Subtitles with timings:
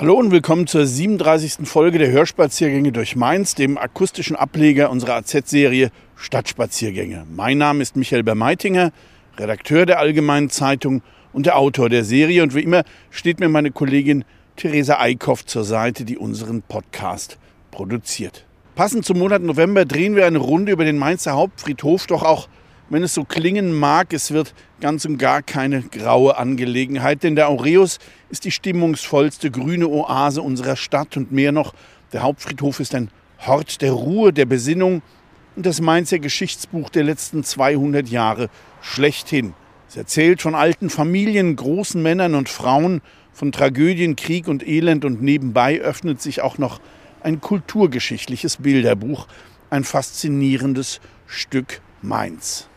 [0.00, 1.68] Hallo und willkommen zur 37.
[1.68, 7.26] Folge der Hörspaziergänge durch Mainz, dem akustischen Ableger unserer AZ-Serie Stadtspaziergänge.
[7.30, 8.92] Mein Name ist Michael Bermeitinger,
[9.36, 11.02] Redakteur der Allgemeinen Zeitung
[11.34, 12.42] und der Autor der Serie.
[12.42, 14.24] Und wie immer steht mir meine Kollegin
[14.56, 17.36] Theresa Eickhoff zur Seite, die unseren Podcast
[17.70, 18.46] produziert.
[18.76, 22.48] Passend zum Monat November drehen wir eine Runde über den Mainzer Hauptfriedhof, doch auch
[22.90, 27.48] wenn es so klingen mag, es wird ganz und gar keine graue Angelegenheit, denn der
[27.48, 27.98] Aureus
[28.30, 31.72] ist die stimmungsvollste grüne Oase unserer Stadt und mehr noch,
[32.12, 35.02] der Hauptfriedhof ist ein Hort der Ruhe, der Besinnung
[35.56, 38.50] und das Mainzer Geschichtsbuch der letzten 200 Jahre
[38.80, 39.54] schlechthin.
[39.88, 45.22] Es erzählt von alten Familien, großen Männern und Frauen, von Tragödien, Krieg und Elend und
[45.22, 46.80] nebenbei öffnet sich auch noch
[47.22, 49.28] ein kulturgeschichtliches Bilderbuch,
[49.70, 52.69] ein faszinierendes Stück Mainz.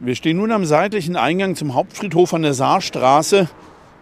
[0.00, 3.48] Wir stehen nun am seitlichen Eingang zum Hauptfriedhof an der Saarstraße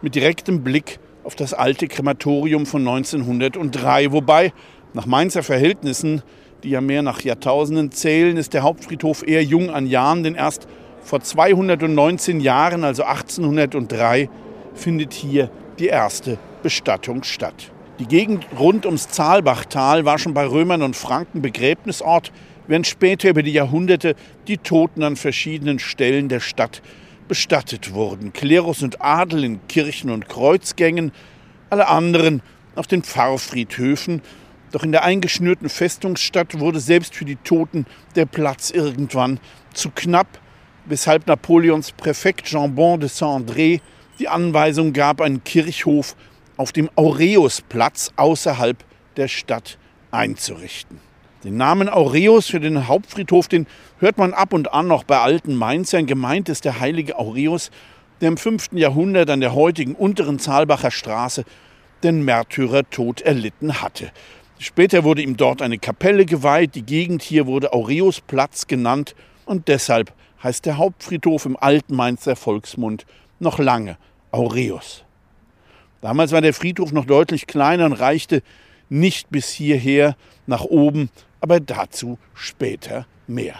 [0.02, 4.12] mit direktem Blick auf das alte Krematorium von 1903.
[4.12, 4.52] Wobei,
[4.94, 6.22] nach Mainzer Verhältnissen,
[6.62, 10.68] die ja mehr nach Jahrtausenden zählen, ist der Hauptfriedhof eher jung an Jahren, denn erst
[11.00, 14.28] vor 219 Jahren, also 1803,
[14.74, 17.72] findet hier die erste Bestattung statt.
[17.98, 22.30] Die Gegend rund ums Zahlbachtal war schon bei Römern und Franken Begräbnisort
[22.66, 24.14] während später über die Jahrhunderte
[24.48, 26.82] die Toten an verschiedenen Stellen der Stadt
[27.28, 28.32] bestattet wurden.
[28.32, 31.12] Klerus und Adel in Kirchen und Kreuzgängen,
[31.70, 32.42] alle anderen
[32.74, 34.22] auf den Pfarrfriedhöfen.
[34.72, 39.40] Doch in der eingeschnürten Festungsstadt wurde selbst für die Toten der Platz irgendwann
[39.72, 40.38] zu knapp,
[40.84, 43.80] weshalb Napoleons Präfekt Jean-Bon de Saint-André
[44.18, 46.16] die Anweisung gab, einen Kirchhof
[46.56, 48.82] auf dem Aureusplatz außerhalb
[49.16, 49.78] der Stadt
[50.10, 51.05] einzurichten.
[51.46, 53.68] Den Namen Aureus für den Hauptfriedhof, den
[54.00, 56.06] hört man ab und an noch bei alten Mainzern.
[56.06, 57.70] Gemeint ist der heilige Aureus,
[58.20, 58.70] der im 5.
[58.72, 61.44] Jahrhundert an der heutigen unteren Zahlbacher Straße
[62.02, 64.10] den Märtyrertod erlitten hatte.
[64.58, 66.74] Später wurde ihm dort eine Kapelle geweiht.
[66.74, 69.14] Die Gegend hier wurde Aureusplatz genannt
[69.44, 73.06] und deshalb heißt der Hauptfriedhof im alten Mainzer Volksmund
[73.38, 73.98] noch lange
[74.32, 75.04] Aureus.
[76.00, 78.42] Damals war der Friedhof noch deutlich kleiner und reichte
[78.88, 81.10] nicht bis hierher nach oben,
[81.40, 83.54] aber dazu später mehr.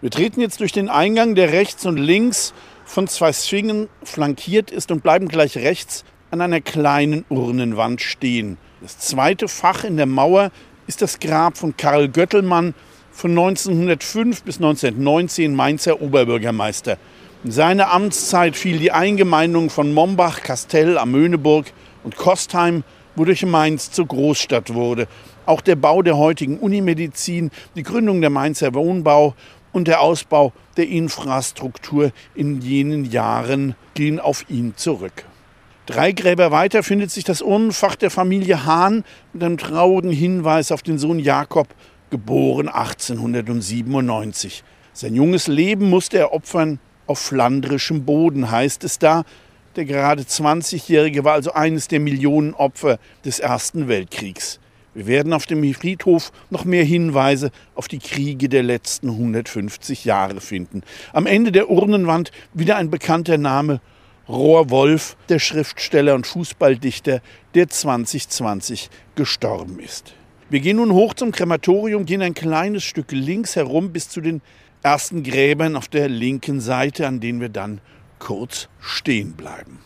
[0.00, 2.54] Wir treten jetzt durch den Eingang, der rechts und links
[2.84, 8.56] von zwei Schwingen flankiert ist und bleiben gleich rechts an einer kleinen Urnenwand stehen.
[8.80, 10.50] Das zweite Fach in der Mauer
[10.86, 12.74] ist das Grab von Karl Göttelmann
[13.12, 16.96] von 1905 bis 1919 Mainzer Oberbürgermeister.
[17.44, 21.66] In seine Amtszeit fiel die Eingemeindung von Mombach, Kastell am Möhneburg
[22.04, 22.84] und Kostheim
[23.20, 25.06] wodurch Mainz zur Großstadt wurde.
[25.44, 29.34] Auch der Bau der heutigen Unimedizin, die Gründung der Mainzer Wohnbau
[29.72, 35.24] und der Ausbau der Infrastruktur in jenen Jahren gehen auf ihn zurück.
[35.84, 39.04] Drei Gräber weiter findet sich das Urnenfach der Familie Hahn
[39.34, 41.68] mit einem traurigen Hinweis auf den Sohn Jakob,
[42.08, 44.64] geboren 1897.
[44.94, 49.24] Sein junges Leben musste er opfern auf flandrischem Boden, heißt es da,
[49.76, 54.60] der gerade 20-Jährige war also eines der Millionen Opfer des Ersten Weltkriegs.
[54.92, 60.40] Wir werden auf dem Friedhof noch mehr Hinweise auf die Kriege der letzten 150 Jahre
[60.40, 60.82] finden.
[61.12, 63.80] Am Ende der Urnenwand wieder ein bekannter Name,
[64.28, 67.20] Rohr Wolf, der Schriftsteller und Fußballdichter,
[67.54, 70.14] der 2020 gestorben ist.
[70.50, 74.42] Wir gehen nun hoch zum Krematorium, gehen ein kleines Stück links herum bis zu den
[74.82, 77.80] ersten Gräbern auf der linken Seite, an denen wir dann
[78.20, 79.80] kurz stehen bleiben.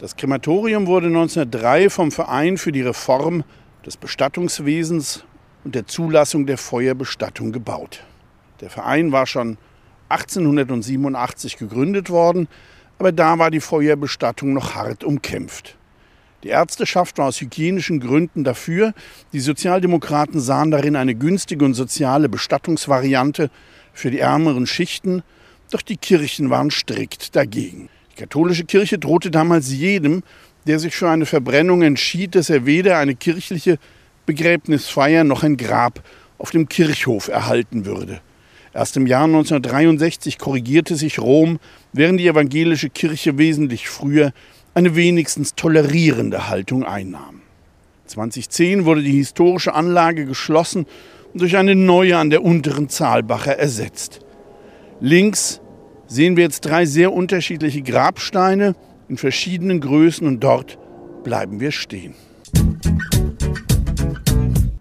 [0.00, 3.44] Das Krematorium wurde 1903 vom Verein für die Reform
[3.86, 5.24] des Bestattungswesens
[5.62, 8.02] und der Zulassung der Feuerbestattung gebaut.
[8.60, 9.58] Der Verein war schon
[10.08, 12.48] 1887 gegründet worden,
[12.98, 15.76] aber da war die Feuerbestattung noch hart umkämpft.
[16.42, 18.94] Die Ärzteschaft war aus hygienischen Gründen dafür,
[19.32, 23.50] die Sozialdemokraten sahen darin eine günstige und soziale Bestattungsvariante
[23.92, 25.22] für die ärmeren Schichten
[25.74, 27.88] doch die Kirchen waren strikt dagegen.
[28.12, 30.22] Die katholische Kirche drohte damals jedem,
[30.66, 33.78] der sich für eine Verbrennung entschied, dass er weder eine kirchliche
[34.26, 36.02] Begräbnisfeier noch ein Grab
[36.38, 38.20] auf dem Kirchhof erhalten würde.
[38.74, 41.58] Erst im Jahr 1963 korrigierte sich Rom,
[41.92, 44.32] während die evangelische Kirche wesentlich früher
[44.74, 47.42] eine wenigstens tolerierende Haltung einnahm.
[48.06, 50.86] 2010 wurde die historische Anlage geschlossen
[51.32, 54.20] und durch eine neue an der unteren Zahlbacher ersetzt.
[55.00, 55.61] Links
[56.12, 58.74] sehen wir jetzt drei sehr unterschiedliche Grabsteine
[59.08, 60.78] in verschiedenen Größen und dort
[61.24, 62.14] bleiben wir stehen.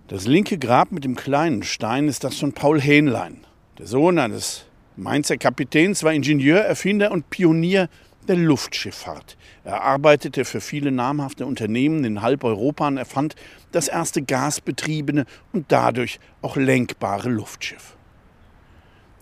[0.09, 3.45] Das linke Grab mit dem kleinen Stein ist das von Paul Hähnlein.
[3.77, 4.65] Der Sohn eines
[4.97, 7.87] Mainzer Kapitäns war Ingenieur, Erfinder und Pionier
[8.27, 9.37] der Luftschifffahrt.
[9.63, 13.35] Er arbeitete für viele namhafte Unternehmen in halb Europa und erfand
[13.71, 17.95] das erste gasbetriebene und dadurch auch lenkbare Luftschiff.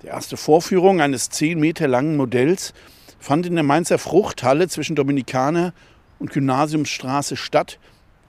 [0.01, 2.73] Die erste Vorführung eines zehn Meter langen Modells
[3.19, 5.73] fand in der Mainzer Fruchthalle zwischen Dominikaner
[6.19, 7.79] und Gymnasiumsstraße statt.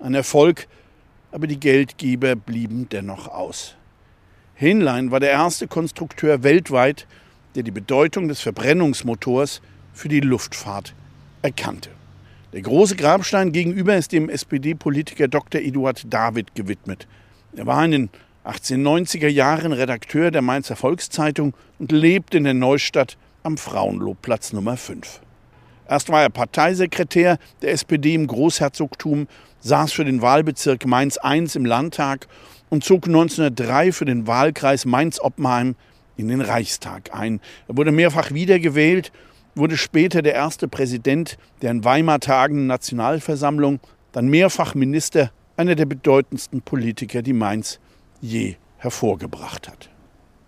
[0.00, 0.66] Ein Erfolg,
[1.30, 3.76] aber die Geldgeber blieben dennoch aus.
[4.54, 7.06] Hähnlein war der erste Konstrukteur weltweit,
[7.54, 9.62] der die Bedeutung des Verbrennungsmotors
[9.92, 10.94] für die Luftfahrt
[11.42, 11.90] erkannte.
[12.52, 15.60] Der große Grabstein gegenüber ist dem SPD-Politiker Dr.
[15.60, 17.06] Eduard David gewidmet.
[17.54, 18.10] Er war in den
[18.44, 25.20] 1890er Jahren Redakteur der Mainzer Volkszeitung und lebt in der Neustadt am Frauenlobplatz Nummer 5.
[25.86, 29.28] Erst war er Parteisekretär der SPD im Großherzogtum,
[29.60, 32.28] saß für den Wahlbezirk Mainz I im Landtag
[32.70, 35.74] und zog 1903 für den Wahlkreis Mainz-Oppenheim
[36.16, 37.40] in den Reichstag ein.
[37.68, 39.12] Er wurde mehrfach wiedergewählt,
[39.54, 43.80] wurde später der erste Präsident der in Weimar tagenden Nationalversammlung,
[44.12, 47.80] dann mehrfach Minister, einer der bedeutendsten Politiker, die Mainz
[48.20, 49.90] je hervorgebracht hat.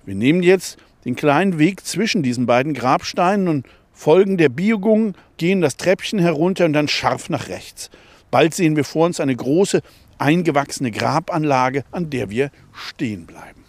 [0.05, 5.61] Wir nehmen jetzt den kleinen Weg zwischen diesen beiden Grabsteinen und folgen der Biegung, gehen
[5.61, 7.91] das Treppchen herunter und dann scharf nach rechts.
[8.31, 9.83] Bald sehen wir vor uns eine große,
[10.19, 13.63] eingewachsene Grabanlage, an der wir stehen bleiben.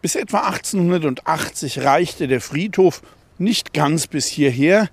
[0.00, 3.02] Bis etwa 1880 reichte der Friedhof
[3.36, 4.88] nicht ganz bis hierher.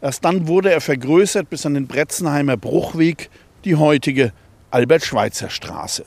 [0.00, 3.30] Erst dann wurde er vergrößert bis an den Bretzenheimer Bruchweg,
[3.64, 4.32] die heutige
[4.70, 6.04] Albert-Schweitzer-Straße.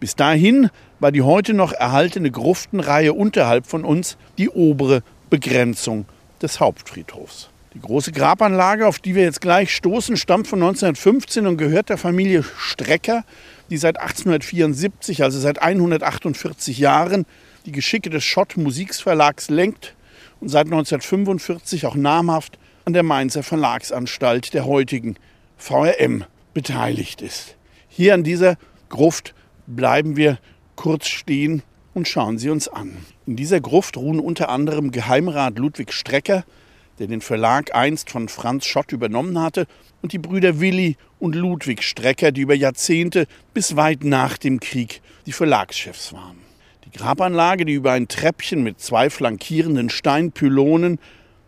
[0.00, 0.70] Bis dahin
[1.00, 6.06] war die heute noch erhaltene Gruftenreihe unterhalb von uns die obere Begrenzung
[6.42, 7.48] des Hauptfriedhofs.
[7.74, 11.96] Die große Grabanlage, auf die wir jetzt gleich stoßen, stammt von 1915 und gehört der
[11.96, 13.24] Familie Strecker,
[13.70, 17.24] die seit 1874, also seit 148 Jahren,
[17.64, 19.94] die Geschicke des Schott Musiksverlags lenkt
[20.40, 25.16] und seit 1945 auch namhaft an der Mainzer Verlagsanstalt der heutigen
[25.56, 27.56] VRM beteiligt ist.
[27.94, 28.56] Hier an dieser
[28.88, 29.34] Gruft
[29.66, 30.38] bleiben wir
[30.76, 31.62] kurz stehen
[31.92, 32.96] und schauen sie uns an.
[33.26, 36.44] In dieser Gruft ruhen unter anderem Geheimrat Ludwig Strecker,
[36.98, 39.66] der den Verlag einst von Franz Schott übernommen hatte,
[40.00, 45.02] und die Brüder Willi und Ludwig Strecker, die über Jahrzehnte bis weit nach dem Krieg
[45.26, 46.38] die Verlagschefs waren.
[46.86, 50.98] Die Grabanlage, die über ein Treppchen mit zwei flankierenden Steinpylonen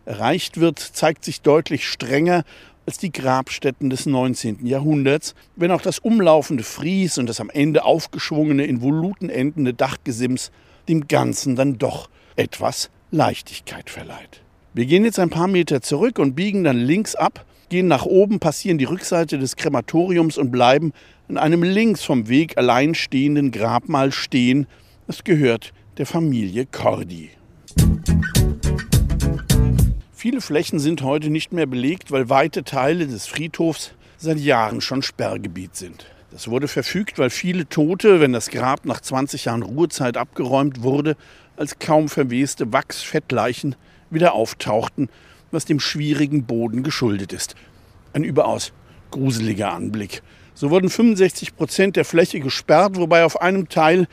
[0.05, 2.43] erreicht wird, zeigt sich deutlich strenger
[2.85, 4.65] als die Grabstätten des 19.
[4.65, 10.51] Jahrhunderts, wenn auch das umlaufende Fries und das am Ende aufgeschwungene, in Voluten endende Dachgesims
[10.87, 14.41] dem Ganzen dann doch etwas Leichtigkeit verleiht.
[14.73, 18.39] Wir gehen jetzt ein paar Meter zurück und biegen dann links ab, gehen nach oben,
[18.39, 20.91] passieren die Rückseite des Krematoriums und bleiben
[21.27, 24.67] in einem links vom Weg alleinstehenden Grabmal stehen.
[25.07, 27.29] Es gehört der Familie Cordi.
[30.25, 35.03] Viele Flächen sind heute nicht mehr belegt, weil weite Teile des Friedhofs seit Jahren schon
[35.03, 36.07] Sperrgebiet sind.
[36.31, 41.15] Das wurde verfügt, weil viele Tote, wenn das Grab nach 20 Jahren Ruhezeit abgeräumt wurde,
[41.57, 43.75] als kaum verweste Wachsfettleichen
[44.09, 45.09] wieder auftauchten,
[45.51, 47.53] was dem schwierigen Boden geschuldet ist.
[48.11, 48.73] Ein überaus
[49.11, 50.23] gruseliger Anblick.
[50.55, 54.07] So wurden 65 Prozent der Fläche gesperrt, wobei auf einem Teil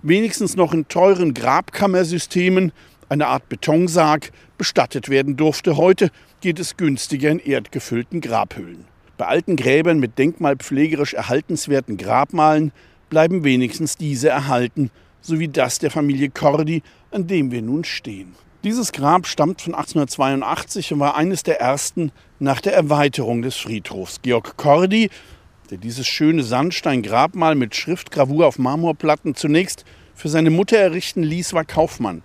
[0.00, 2.72] wenigstens noch in teuren Grabkammersystemen
[3.08, 5.76] eine Art Betonsarg bestattet werden durfte.
[5.76, 6.10] Heute
[6.40, 8.84] geht es günstiger in erdgefüllten Grabhöhlen.
[9.16, 12.72] Bei alten Gräbern mit denkmalpflegerisch erhaltenswerten Grabmalen
[13.10, 18.34] bleiben wenigstens diese erhalten, sowie das der Familie Cordi, an dem wir nun stehen.
[18.64, 24.20] Dieses Grab stammt von 1882 und war eines der ersten nach der Erweiterung des Friedhofs.
[24.22, 25.10] Georg Cordi,
[25.70, 29.84] der dieses schöne Sandsteingrabmal mit Schriftgravur auf Marmorplatten zunächst
[30.14, 32.22] für seine Mutter errichten ließ, war Kaufmann.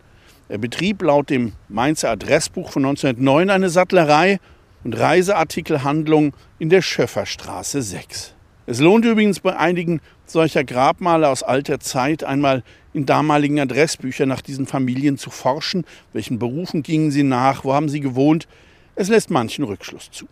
[0.54, 4.40] Er betrieb laut dem Mainzer Adressbuch von 1909 eine Sattlerei
[4.84, 8.36] und Reiseartikelhandlung in der Schöfferstraße 6.
[8.68, 12.62] Es lohnt übrigens bei einigen solcher Grabmale aus alter Zeit einmal
[12.94, 15.86] in damaligen Adressbüchern nach diesen Familien zu forschen.
[16.14, 17.64] Welchen Berufen gingen sie nach?
[17.64, 18.48] Wo haben sie gewohnt?
[18.94, 20.28] Es lässt manchen Rückschluss zu.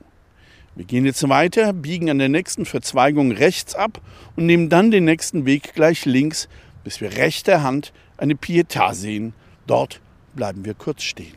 [0.75, 3.99] Wir gehen jetzt weiter, biegen an der nächsten Verzweigung rechts ab
[4.35, 6.47] und nehmen dann den nächsten Weg gleich links,
[6.83, 9.33] bis wir rechter Hand eine Pietà sehen.
[9.65, 9.99] Dort
[10.35, 11.33] bleiben wir kurz stehen.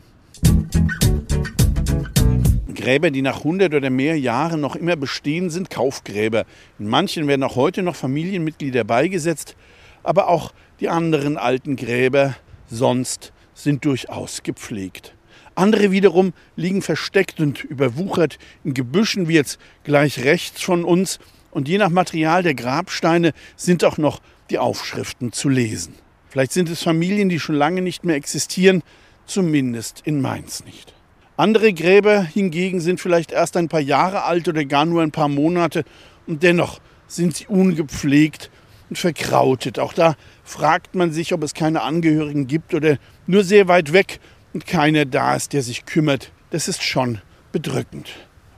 [2.73, 6.45] Gräber, die nach 100 oder mehr Jahren noch immer bestehen, sind Kaufgräber.
[6.77, 9.55] In manchen werden auch heute noch Familienmitglieder beigesetzt,
[10.03, 12.35] aber auch die anderen alten Gräber
[12.67, 15.15] sonst sind durchaus gepflegt.
[15.55, 21.19] Andere wiederum liegen versteckt und überwuchert in Gebüschen, wie jetzt gleich rechts von uns.
[21.49, 25.95] Und je nach Material der Grabsteine sind auch noch die Aufschriften zu lesen.
[26.35, 28.83] Vielleicht sind es Familien, die schon lange nicht mehr existieren,
[29.25, 30.93] zumindest in Mainz nicht.
[31.37, 35.29] Andere Gräber hingegen sind vielleicht erst ein paar Jahre alt oder gar nur ein paar
[35.29, 35.85] Monate
[36.27, 38.51] und dennoch sind sie ungepflegt
[38.89, 39.79] und verkrautet.
[39.79, 44.19] Auch da fragt man sich, ob es keine Angehörigen gibt oder nur sehr weit weg
[44.53, 46.33] und keiner da ist, der sich kümmert.
[46.49, 47.19] Das ist schon
[47.53, 48.09] bedrückend.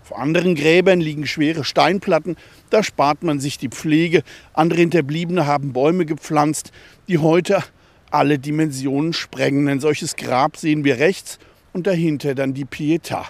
[0.10, 2.38] Auf anderen Gräbern liegen schwere Steinplatten,
[2.70, 4.24] da spart man sich die Pflege.
[4.54, 6.72] Andere Hinterbliebene haben Bäume gepflanzt,
[7.08, 7.64] die heute
[8.12, 9.68] alle Dimensionen sprengen.
[9.68, 11.40] Ein solches Grab sehen wir rechts
[11.74, 13.26] und dahinter dann die Pietà.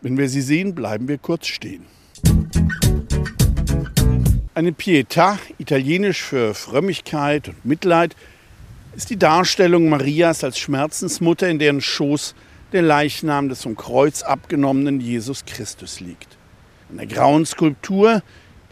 [0.00, 1.86] Wenn wir sie sehen, bleiben wir kurz stehen.
[4.54, 8.16] Eine Pietà, italienisch für Frömmigkeit und Mitleid,
[8.96, 12.34] ist die Darstellung Marias als Schmerzensmutter, in deren Schoß
[12.72, 16.36] der Leichnam des vom Kreuz abgenommenen Jesus Christus liegt.
[16.90, 18.22] An der grauen Skulptur,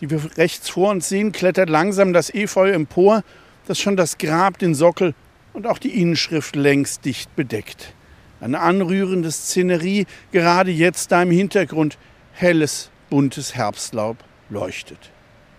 [0.01, 3.23] die wir rechts vor uns sehen, klettert langsam das Efeu empor,
[3.69, 5.15] das schon das Grab, den Sockel
[5.53, 7.95] und auch die Inschrift längst dicht bedeckt.
[8.41, 11.99] Eine anrührende Szenerie, gerade jetzt da im Hintergrund
[12.33, 14.19] helles, buntes Herbstlaub
[14.51, 15.11] leuchtet.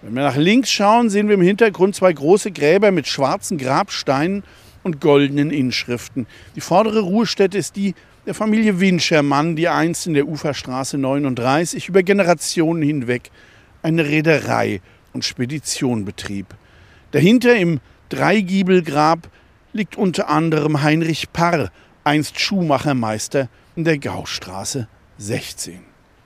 [0.01, 4.43] Wenn wir nach links schauen, sehen wir im Hintergrund zwei große Gräber mit schwarzen Grabsteinen
[4.83, 6.27] und goldenen Inschriften.
[6.55, 7.95] Die vordere Ruhestätte ist die
[8.27, 13.31] der Familie Winschermann, die einst in der Uferstraße 39 über Generationen hinweg
[13.81, 14.81] eine Reederei
[15.13, 16.47] und Spedition betrieb.
[17.11, 19.29] Dahinter im Dreigiebelgrab
[19.73, 21.71] liegt unter anderem Heinrich Parr,
[22.03, 24.87] einst Schuhmachermeister in der Gaustraße
[25.17, 25.81] 16.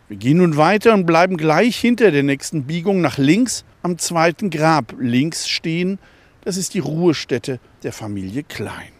[0.08, 4.50] Wir gehen nun weiter und bleiben gleich hinter der nächsten Biegung nach links am zweiten
[4.52, 5.98] Grab links stehen.
[6.44, 8.92] Das ist die Ruhestätte der Familie Klein.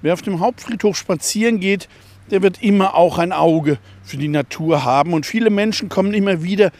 [0.00, 1.88] Wer auf dem Hauptfriedhof spazieren geht,
[2.30, 5.12] der wird immer auch ein Auge für die Natur haben.
[5.12, 6.70] Und viele Menschen kommen immer wieder,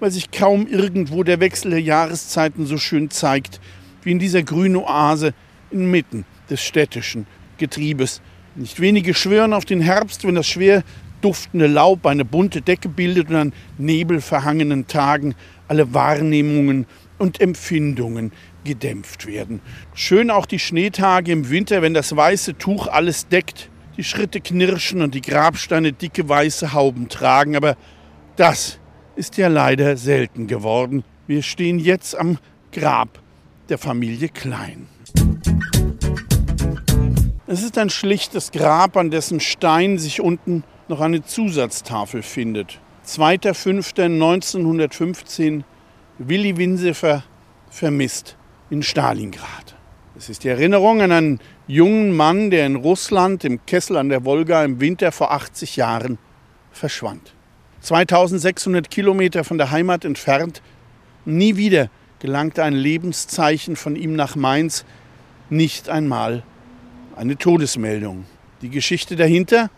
[0.00, 3.60] weil sich kaum irgendwo der Wechsel der Jahreszeiten so schön zeigt,
[4.02, 5.34] wie in dieser grünen Oase
[5.70, 7.26] inmitten des städtischen
[7.58, 8.20] Getriebes.
[8.54, 10.82] Nicht wenige schwören auf den Herbst, wenn das schwer
[11.20, 15.34] duftende Laub eine bunte Decke bildet und an nebelverhangenen Tagen
[15.68, 16.86] alle Wahrnehmungen
[17.18, 18.32] und Empfindungen
[18.64, 19.60] gedämpft werden.
[19.94, 25.00] Schön auch die Schneetage im Winter, wenn das weiße Tuch alles deckt, die Schritte knirschen
[25.00, 27.56] und die Grabsteine dicke weiße Hauben tragen.
[27.56, 27.76] Aber
[28.36, 28.78] das
[29.16, 31.02] ist ja leider selten geworden.
[31.26, 32.38] Wir stehen jetzt am
[32.70, 33.18] Grab
[33.70, 34.88] der Familie Klein.
[37.46, 42.80] Es ist ein schlichtes Grab, an dessen Stein sich unten noch eine Zusatztafel findet.
[43.06, 45.62] 2.5.1915
[46.18, 47.24] Willi Winsefer
[47.70, 48.36] vermisst
[48.68, 49.76] in Stalingrad.
[50.18, 54.24] Es ist die Erinnerung an einen jungen Mann, der in Russland im Kessel an der
[54.24, 56.18] Wolga im Winter vor 80 Jahren
[56.72, 57.35] verschwand.
[57.86, 60.60] 2600 Kilometer von der Heimat entfernt.
[61.24, 61.88] Nie wieder
[62.18, 64.84] gelangte ein Lebenszeichen von ihm nach Mainz,
[65.50, 66.42] nicht einmal
[67.14, 68.24] eine Todesmeldung.
[68.60, 69.70] Die Geschichte dahinter?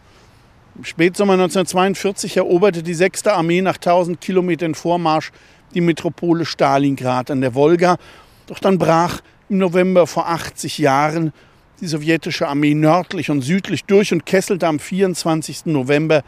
[0.77, 3.27] Im Spätsommer 1942 eroberte die 6.
[3.27, 5.31] Armee nach 1000 Kilometern Vormarsch
[5.75, 7.99] die Metropole Stalingrad an der Wolga.
[8.47, 11.35] Doch dann brach im November vor 80 Jahren
[11.83, 15.67] die sowjetische Armee nördlich und südlich durch und kesselte am 24.
[15.67, 16.23] November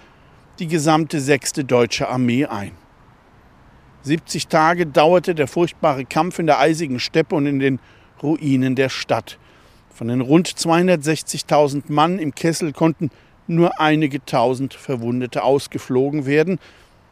[0.61, 1.53] die gesamte 6.
[1.67, 2.73] deutsche Armee ein.
[4.03, 7.81] 70 Tage dauerte der furchtbare Kampf in der eisigen Steppe und in den
[8.23, 9.39] Ruinen der Stadt.
[9.95, 13.11] Von den rund 260.000 Mann im Kessel konnten
[13.47, 16.59] nur einige tausend Verwundete ausgeflogen werden,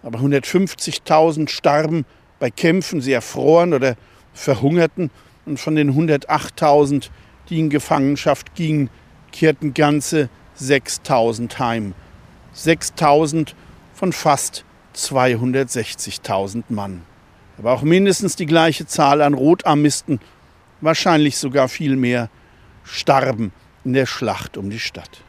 [0.03, 2.05] aber 150.000 starben
[2.39, 3.97] bei Kämpfen, sie erfroren oder
[4.35, 5.11] verhungerten
[5.47, 7.09] und von den 108.000,
[7.49, 8.91] die in Gefangenschaft gingen,
[9.33, 10.29] kehrten ganze
[10.61, 11.95] 6.000 heim.
[12.59, 13.55] 6.000
[13.95, 17.03] von fast 260.000 Mann.
[17.59, 20.21] Aber auch mindestens die gleiche Zahl an Rotarmisten,
[20.81, 22.31] wahrscheinlich sogar viel mehr,
[22.85, 23.53] starben
[23.85, 25.23] in der Schlacht um die Stadt.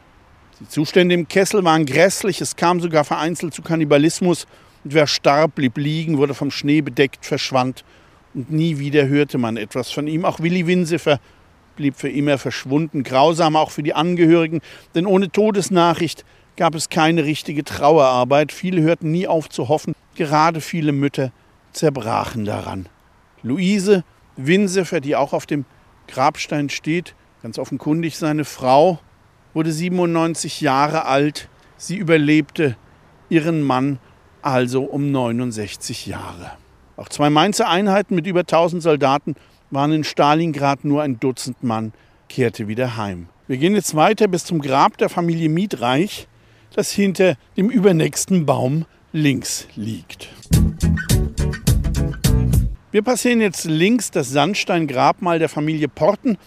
[0.60, 4.46] Die Zustände im Kessel waren grässlich, es kam sogar vereinzelt zu Kannibalismus
[4.84, 7.84] und wer starb, blieb liegen, wurde vom Schnee bedeckt, verschwand
[8.34, 10.24] und nie wieder hörte man etwas von ihm.
[10.24, 11.20] Auch Willi Winsefer
[11.76, 14.60] blieb für immer verschwunden, grausam auch für die Angehörigen,
[14.94, 16.24] denn ohne Todesnachricht
[16.60, 18.52] gab es keine richtige Trauerarbeit.
[18.52, 21.32] Viele hörten nie auf zu hoffen, gerade viele Mütter
[21.72, 22.86] zerbrachen daran.
[23.42, 24.04] Luise
[24.36, 25.64] Winsefer, die auch auf dem
[26.06, 28.98] Grabstein steht, ganz offenkundig seine Frau,
[29.54, 31.48] wurde 97 Jahre alt.
[31.78, 32.76] Sie überlebte
[33.30, 33.98] ihren Mann
[34.42, 36.52] also um 69 Jahre.
[36.98, 39.34] Auch zwei Mainzer Einheiten mit über 1000 Soldaten
[39.70, 41.94] waren in Stalingrad nur ein Dutzend Mann,
[42.28, 43.28] kehrte wieder heim.
[43.48, 46.28] Wir gehen jetzt weiter bis zum Grab der Familie Mietreich,
[46.74, 50.28] das hinter dem übernächsten Baum links liegt.
[52.92, 56.38] Wir passieren jetzt links das Sandsteingrabmal der Familie Porten.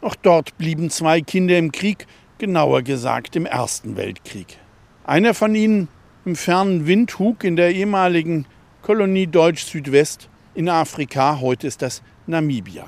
[0.00, 2.06] Auch dort blieben zwei Kinder im Krieg,
[2.38, 4.58] genauer gesagt im Ersten Weltkrieg.
[5.04, 5.88] Einer von ihnen
[6.24, 8.46] im fernen Windhug in der ehemaligen
[8.82, 12.84] Kolonie Deutsch-Südwest in Afrika, heute ist das Namibia.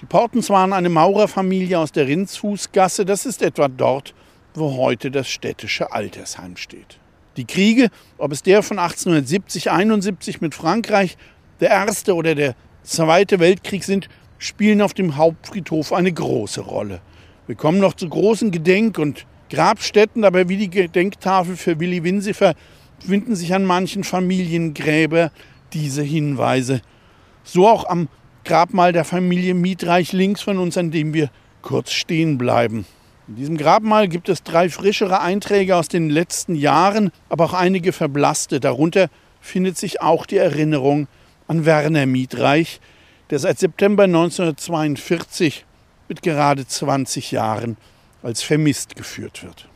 [0.00, 4.14] Die Portens waren eine Maurerfamilie aus der Rindsfußgasse, das ist etwa dort,
[4.54, 6.98] wo heute das städtische Altersheim steht.
[7.36, 11.16] Die Kriege, ob es der von 1870, 71 mit Frankreich
[11.60, 17.00] der Erste oder der Zweite Weltkrieg sind, spielen auf dem Hauptfriedhof eine große Rolle.
[17.46, 22.54] Wir kommen noch zu großen Gedenk- und Grabstätten, aber wie die Gedenktafel für Willi Winsifer
[22.98, 25.30] finden sich an manchen Familiengräber
[25.72, 26.82] diese Hinweise.
[27.44, 28.08] So auch am
[28.44, 31.30] Grabmal der Familie Mietreich links von uns, an dem wir
[31.62, 32.84] kurz stehen bleiben.
[33.28, 37.92] In diesem Grabmal gibt es drei frischere Einträge aus den letzten Jahren, aber auch einige
[37.92, 38.58] verblasste.
[38.58, 39.08] Darunter
[39.40, 41.06] findet sich auch die Erinnerung
[41.46, 42.80] an Werner Mietreich,
[43.30, 45.64] der seit September 1942
[46.08, 47.76] mit gerade 20 Jahren
[48.22, 49.68] als vermisst geführt wird.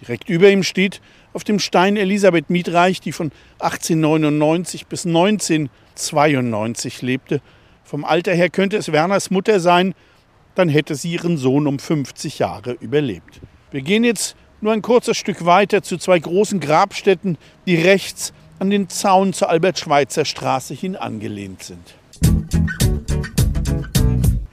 [0.00, 1.00] Direkt über ihm steht
[1.32, 7.42] auf dem Stein Elisabeth Mietreich, die von 1899 bis 1992 lebte.
[7.84, 9.94] Vom Alter her könnte es Werners Mutter sein,
[10.58, 13.40] dann hätte sie ihren Sohn um 50 Jahre überlebt.
[13.70, 18.70] Wir gehen jetzt nur ein kurzes Stück weiter zu zwei großen Grabstätten, die rechts an
[18.70, 21.94] den Zaun zur Albert-Schweitzer Straße hin angelehnt sind.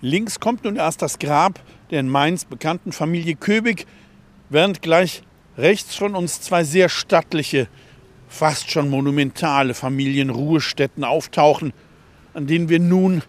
[0.01, 1.59] Links kommt nun erst das Grab
[1.89, 3.85] der in Mainz bekannten Familie Köbig,
[4.49, 5.23] während gleich
[5.57, 7.67] rechts von uns zwei sehr stattliche,
[8.27, 11.73] fast schon monumentale Familienruhestätten auftauchen,
[12.33, 13.23] an denen wir nun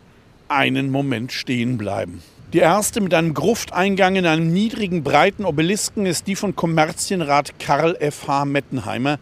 [0.49, 2.23] einen Moment stehen bleiben.
[2.53, 7.97] Die erste mit einem Grufteingang in einem niedrigen, breiten Obelisken ist die von Kommerzienrat Karl
[7.99, 8.29] F.
[8.29, 8.45] H.
[8.45, 9.19] Mettenheimer,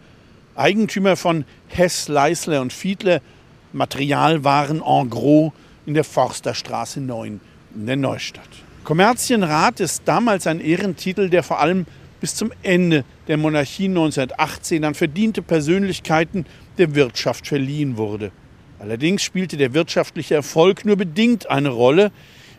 [0.55, 3.21] Eigentümer von Hess, Leisler und Fiedler,
[3.73, 5.53] Materialwaren en gros
[5.87, 7.41] in der Forsterstraße 9
[7.75, 8.47] in der Neustadt.
[8.83, 11.87] Kommerzienrat ist damals ein Ehrentitel, der vor allem
[12.21, 16.45] bis zum Ende der Monarchie 1918 an verdiente Persönlichkeiten
[16.77, 18.31] der Wirtschaft verliehen wurde.
[18.77, 22.11] Allerdings spielte der wirtschaftliche Erfolg nur bedingt eine Rolle.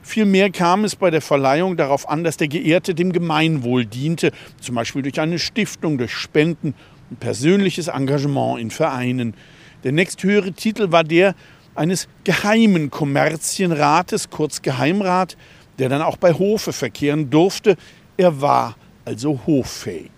[0.07, 4.77] Vielmehr kam es bei der Verleihung darauf an, dass der Geehrte dem Gemeinwohl diente, zum
[4.77, 6.75] Beispiel durch eine Stiftung, durch Spenden
[7.11, 9.35] und persönliches Engagement in Vereinen.
[9.83, 11.35] Der nächsthöhere Titel war der
[11.75, 15.37] eines geheimen Kommerzienrates, kurz Geheimrat,
[15.81, 17.77] der dann auch bei Hofe verkehren durfte.
[18.17, 20.13] Er war also hoffähig.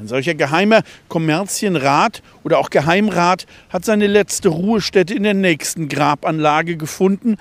[0.00, 6.76] Ein solcher geheimer Kommerzienrat oder auch Geheimrat hat seine letzte Ruhestätte in der nächsten Grabanlage
[6.76, 7.36] gefunden,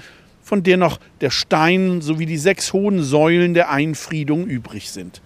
[0.47, 5.21] von der noch der Stein sowie die sechs hohen Säulen der Einfriedung übrig sind.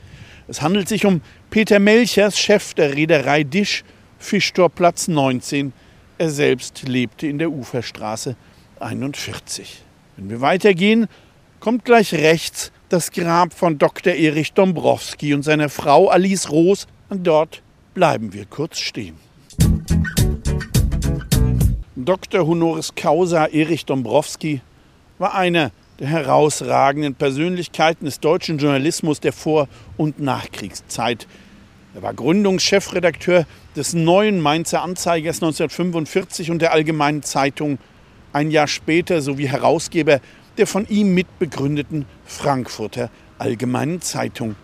[0.48, 3.84] Es handelt sich um Peter Melchers, Chef der Reederei Disch,
[4.18, 5.74] Fischtorplatz 19.
[6.18, 8.36] Er selbst lebte in der Uferstraße
[8.80, 9.84] 41.
[10.18, 11.08] Wenn wir weitergehen,
[11.60, 14.14] kommt gleich rechts das Grab von Dr.
[14.14, 16.88] Erich Dombrowski und seiner Frau Alice Roos.
[17.10, 17.62] Und dort
[17.94, 19.18] bleiben wir kurz stehen.
[21.96, 22.48] Dr.
[22.48, 24.62] Honoris Causa Erich Dombrowski
[25.22, 31.28] war einer der herausragenden Persönlichkeiten des deutschen Journalismus der Vor- und Nachkriegszeit.
[31.94, 37.78] Er war Gründungschefredakteur des neuen Mainzer Anzeigers 1945 und der Allgemeinen Zeitung
[38.34, 40.22] ein Jahr später sowie Herausgeber
[40.58, 44.56] der von ihm mitbegründeten Frankfurter Allgemeinen Zeitung.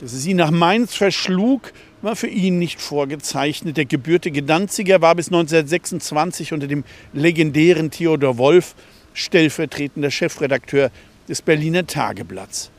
[0.00, 1.72] Dass es ihn nach Mainz verschlug,
[2.02, 3.76] war für ihn nicht vorgezeichnet.
[3.76, 8.74] Der gebürtige Danziger war bis 1926 unter dem legendären Theodor Wolf
[9.14, 10.90] stellvertretender Chefredakteur
[11.28, 12.70] des Berliner Tageblatts.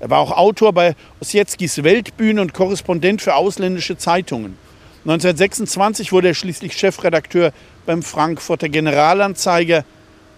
[0.00, 4.56] Er war auch Autor bei Ossietzkis Weltbühne und Korrespondent für ausländische Zeitungen.
[5.04, 7.52] 1926 wurde er schließlich Chefredakteur
[7.84, 9.84] beim Frankfurter Generalanzeiger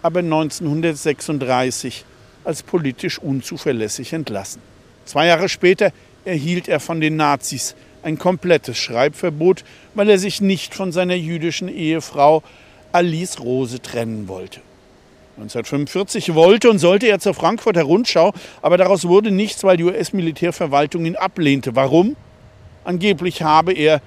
[0.07, 2.05] aber 1936
[2.44, 4.62] als politisch unzuverlässig entlassen.
[5.05, 5.92] Zwei Jahre später
[6.25, 11.68] erhielt er von den Nazis ein komplettes Schreibverbot, weil er sich nicht von seiner jüdischen
[11.68, 12.44] Ehefrau
[12.92, 14.61] Alice Rose trennen wollte.
[15.37, 21.05] 1945 wollte und sollte er zur Frankfurter Rundschau, aber daraus wurde nichts, weil die US-Militärverwaltung
[21.05, 21.77] ihn ablehnte.
[21.77, 22.16] Warum?
[22.85, 24.01] Angeblich habe er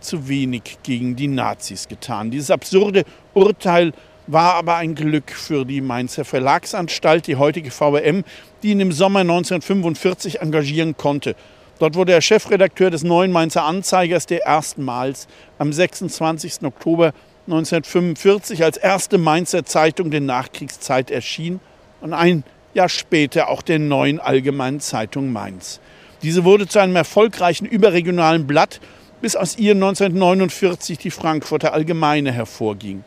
[0.00, 2.30] zu wenig gegen die Nazis getan.
[2.30, 3.92] Dieses absurde Urteil
[4.28, 8.24] war aber ein Glück für die Mainzer Verlagsanstalt, die heutige VRM,
[8.62, 11.34] die ihn im Sommer 1945 engagieren konnte.
[11.78, 15.26] Dort wurde er Chefredakteur des neuen Mainzer Anzeigers, der erstmals
[15.58, 16.62] am 26.
[16.62, 17.12] Oktober
[17.46, 21.60] 1945 als erste Mainzer Zeitung der Nachkriegszeit erschien
[22.00, 22.42] und ein
[22.74, 25.80] Jahr später auch der neuen Allgemeinen Zeitung Mainz.
[26.22, 28.80] Diese wurde zu einem erfolgreichen überregionalen Blatt,
[29.20, 33.04] bis aus ihr 1949 die Frankfurter Allgemeine hervorging.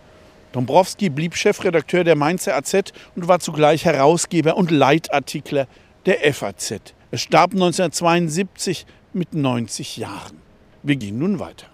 [0.54, 2.74] Dombrowski blieb Chefredakteur der Mainzer AZ
[3.16, 5.68] und war zugleich Herausgeber und Leitartikler
[6.06, 6.72] der FAZ.
[7.12, 10.38] Er starb 1972 mit 90 Jahren.
[10.82, 11.68] Wir gehen nun weiter.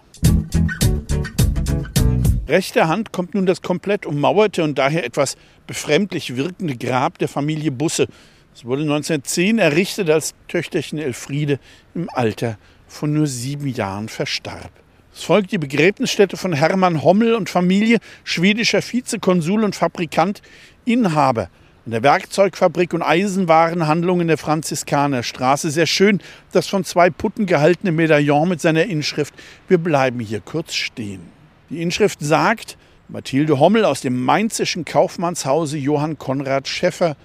[2.48, 7.72] Rechter Hand kommt nun das komplett ummauerte und daher etwas befremdlich wirkende Grab der Familie
[7.72, 8.06] Busse.
[8.54, 11.58] Es wurde 1910 errichtet, als Töchterchen Elfriede
[11.94, 12.56] im Alter
[12.86, 14.70] von nur sieben Jahren verstarb.
[15.12, 20.40] Es folgt die Begräbnisstätte von Hermann Hommel und Familie, schwedischer Vizekonsul und Fabrikant,
[20.84, 21.50] Inhaber
[21.84, 25.70] in der Werkzeugfabrik und Eisenwarenhandlung in der Franziskanerstraße.
[25.70, 26.20] Sehr schön
[26.52, 29.34] das von zwei Putten gehaltene Medaillon mit seiner Inschrift.
[29.68, 31.35] Wir bleiben hier kurz stehen.
[31.68, 37.16] Die Inschrift sagt, Mathilde Hommel aus dem mainzischen Kaufmannshause Johann Konrad Schäffer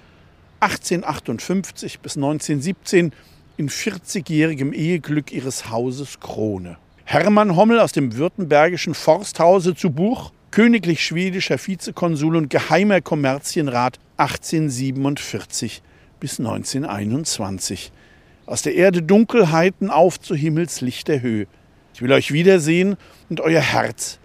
[0.58, 3.12] 1858 bis 1917
[3.56, 6.76] in 40-jährigem Eheglück ihres Hauses Krone.
[7.04, 15.82] Hermann Hommel aus dem württembergischen Forsthause zu Buch, königlich schwedischer Vizekonsul und geheimer Kommerzienrat 1847
[16.18, 17.92] bis 1921.
[18.46, 21.46] Aus der Erde Dunkelheiten auf zu Himmelslichter Höhe.
[21.94, 22.96] Ich will euch wiedersehen
[23.28, 24.18] und euer Herz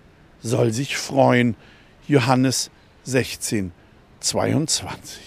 [0.48, 1.56] soll sich freuen.
[2.08, 2.72] Johannes
[3.04, 3.72] 16,
[4.22, 5.22] 22.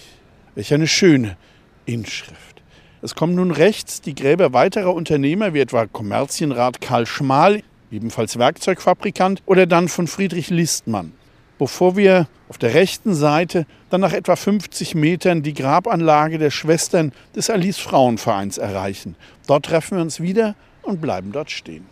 [0.55, 1.37] Welch eine schöne
[1.85, 2.61] Inschrift.
[3.01, 9.41] Es kommen nun rechts die Gräber weiterer Unternehmer, wie etwa Kommerzienrat Karl Schmal, ebenfalls Werkzeugfabrikant,
[9.45, 11.13] oder dann von Friedrich Listmann.
[11.57, 17.11] Bevor wir auf der rechten Seite dann nach etwa 50 Metern die Grabanlage der Schwestern
[17.35, 19.15] des Alice Frauenvereins erreichen.
[19.47, 21.85] Dort treffen wir uns wieder und bleiben dort stehen.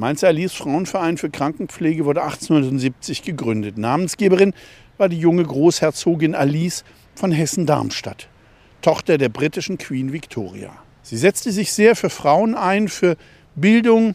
[0.00, 3.76] Mainzer Alice Frauenverein für Krankenpflege wurde 1870 gegründet.
[3.76, 4.54] Namensgeberin
[4.96, 6.84] war die junge Großherzogin Alice
[7.14, 8.28] von Hessen-Darmstadt.
[8.80, 10.72] Tochter der britischen Queen Victoria.
[11.02, 13.18] Sie setzte sich sehr für Frauen ein, für
[13.56, 14.14] Bildung,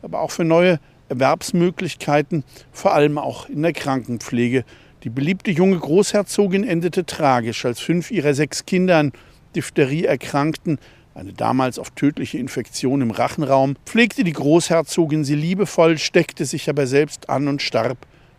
[0.00, 4.64] aber auch für neue Erwerbsmöglichkeiten, vor allem auch in der Krankenpflege.
[5.04, 9.12] Die beliebte junge Großherzogin endete tragisch, als fünf ihrer sechs Kinder an
[9.54, 10.78] Diphtherie erkrankten.
[11.16, 16.86] Eine damals oft tödliche Infektion im Rachenraum pflegte die Großherzogin sie liebevoll, steckte sich aber
[16.86, 17.96] selbst an und starb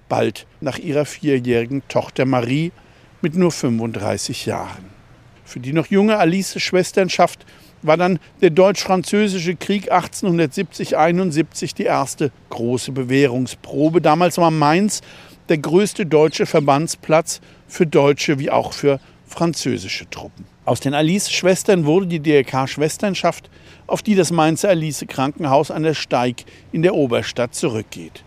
[0.09, 2.71] bald nach ihrer vierjährigen Tochter Marie
[3.23, 4.85] mit nur 35 Jahren.
[5.43, 7.47] Für die noch junge Alice Schwesternschaft
[7.81, 14.01] war dann der deutsch-französische Krieg 1870-71 die erste große Bewährungsprobe.
[14.01, 15.01] Damals war Mainz
[15.49, 20.56] der größte deutsche Verbandsplatz für deutsche wie auch für französische Truppen.
[20.67, 23.49] Aus den Alice-Schwestern wurde die DRK-Schwesternschaft,
[23.87, 28.25] auf die das Mainzer Alice-Krankenhaus an der Steig in der Oberstadt zurückgeht.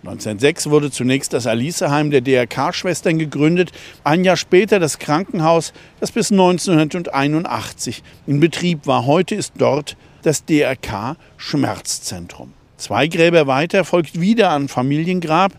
[0.00, 6.32] 1906 wurde zunächst das Aliceheim der DRK-Schwestern gegründet, ein Jahr später das Krankenhaus, das bis
[6.32, 9.04] 1981 in Betrieb war.
[9.04, 12.54] Heute ist dort das DRK-Schmerzzentrum.
[12.78, 15.52] Zwei Gräber weiter folgt wieder ein Familiengrab,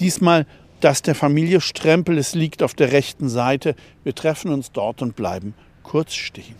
[0.00, 0.46] diesmal
[0.80, 2.16] das der Familie Strempel.
[2.16, 3.74] Es liegt auf der rechten Seite.
[4.04, 5.52] Wir treffen uns dort und bleiben
[5.86, 6.56] kurz stehen.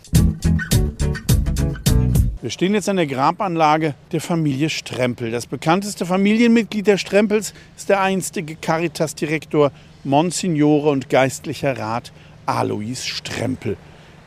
[2.41, 5.33] Wir stehen jetzt an der Grabanlage der Familie Strempel.
[5.33, 9.73] Das bekannteste Familienmitglied der Strempels ist der einstige Caritas-Direktor
[10.05, 12.13] Monsignore und geistlicher Rat
[12.47, 13.77] Alois Strempel.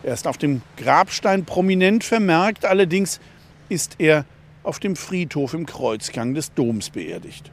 [0.04, 3.22] Er ist auf dem Grabstein prominent vermerkt, allerdings
[3.70, 4.26] ist er
[4.64, 7.52] auf dem Friedhof im Kreuzgang des Doms beerdigt.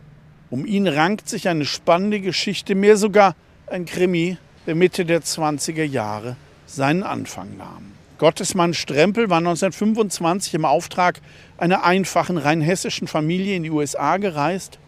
[0.51, 3.37] Um ihn rankt sich eine spannende Geschichte, mehr sogar
[3.69, 7.93] ein Krimi, der Mitte der 20er Jahre seinen Anfang nahm.
[8.19, 11.21] Gottesmann Strempel war 1925 im Auftrag
[11.59, 14.79] einer einfachen rheinhessischen Familie in die USA gereist,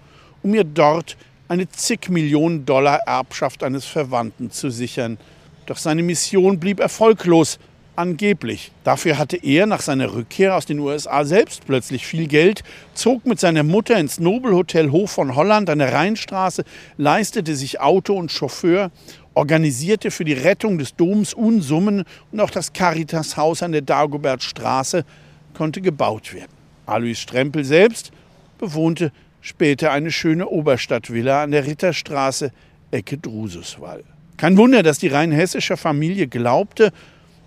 [0.42, 1.16] um ihr dort
[1.48, 5.18] eine zig Millionen Dollar Erbschaft eines Verwandten zu sichern.
[5.66, 7.58] Doch seine Mission blieb erfolglos,
[7.98, 8.70] angeblich.
[8.84, 12.62] Dafür hatte er nach seiner Rückkehr aus den USA selbst plötzlich viel Geld,
[12.94, 16.64] zog mit seiner Mutter ins Nobelhotel Hof von Holland an der Rheinstraße,
[16.96, 18.90] leistete sich Auto und Chauffeur
[19.38, 25.04] organisierte für die Rettung des Doms Unsummen und auch das Caritashaus an der Dagobertstraße
[25.54, 26.50] konnte gebaut werden.
[26.86, 28.10] Alois Strempel selbst
[28.58, 32.50] bewohnte später eine schöne Oberstadtvilla an der Ritterstraße,
[32.90, 34.02] Ecke Drususwall.
[34.38, 36.92] Kein Wunder, dass die rheinhessische Familie glaubte,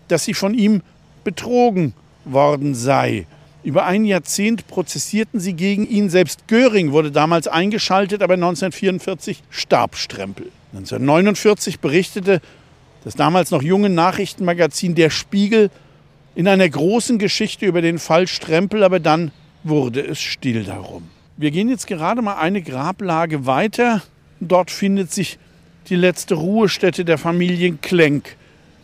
[0.07, 0.83] dass sie von ihm
[1.25, 3.25] betrogen worden sei.
[3.65, 6.09] Über ein Jahrzehnt prozessierten sie gegen ihn.
[6.09, 10.51] Selbst Göring wurde damals eingeschaltet, aber 1944 starb Strempel.
[10.73, 12.41] 1949 berichtete
[13.03, 15.69] das damals noch junge Nachrichtenmagazin Der Spiegel
[16.35, 19.31] in einer großen Geschichte über den Fall Strempel, aber dann
[19.63, 21.09] wurde es still darum.
[21.37, 24.01] Wir gehen jetzt gerade mal eine Grablage weiter.
[24.39, 25.39] Dort findet sich
[25.89, 28.35] die letzte Ruhestätte der Familien Klenk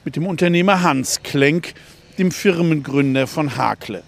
[0.04, 1.73] mit dem Unternehmer Hans Klenk,
[2.17, 4.04] dem Firmengründer von Hakle.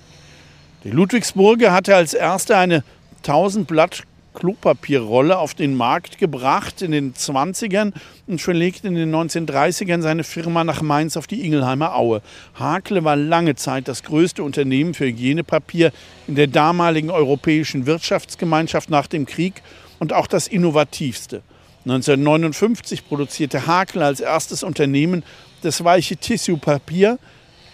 [0.84, 2.84] Die Ludwigsburger hatte als erste eine
[3.18, 7.94] 1000 Blatt Klopapierrolle auf den Markt gebracht in den 20ern
[8.28, 12.22] und verlegte in den 1930ern seine Firma nach Mainz auf die Ingelheimer Aue.
[12.56, 15.92] Hakle war lange Zeit das größte Unternehmen für Hygienepapier
[16.28, 19.62] in der damaligen europäischen Wirtschaftsgemeinschaft nach dem Krieg
[20.00, 21.42] und auch das innovativste.
[21.86, 25.24] 1959 produzierte Hakle als erstes Unternehmen
[25.62, 27.18] das weiche Tissuepapier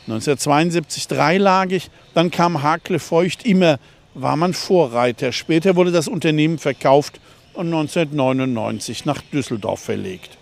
[0.07, 3.79] 1972 dreilagig, dann kam Hakle Feucht, immer
[4.15, 5.31] war man Vorreiter.
[5.31, 7.19] Später wurde das Unternehmen verkauft
[7.53, 10.37] und 1999 nach Düsseldorf verlegt.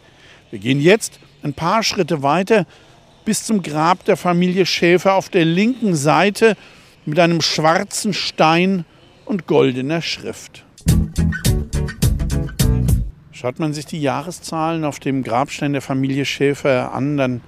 [0.52, 2.66] Wir gehen jetzt ein paar Schritte weiter
[3.26, 6.56] bis zum Grab der Familie Schäfer auf der linken Seite
[7.06, 8.86] mit einem schwarzen Stein
[9.26, 10.64] und goldener Schrift.
[13.32, 17.42] Schaut man sich die Jahreszahlen auf dem Grabstein der Familie Schäfer an, dann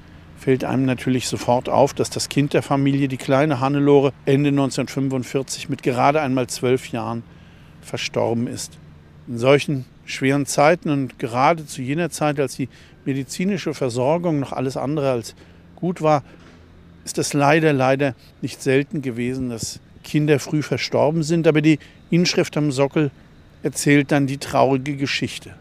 [0.45, 5.69] fällt einem natürlich sofort auf, dass das Kind der Familie, die kleine Hannelore, Ende 1945
[5.69, 7.23] mit gerade einmal zwölf Jahren
[7.81, 8.77] verstorben ist.
[9.27, 12.69] In solchen schweren Zeiten und gerade zu jener Zeit, als die
[13.05, 15.34] medizinische Versorgung noch alles andere als
[15.75, 16.21] gut war,
[17.05, 21.47] ist es leider, leider nicht selten gewesen, dass Kinder früh verstorben sind.
[21.47, 21.79] Aber die
[22.12, 23.10] Inschrift am Sockel
[23.63, 25.55] erzählt dann die traurige Geschichte.